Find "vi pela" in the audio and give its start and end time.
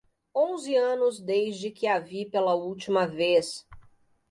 1.99-2.55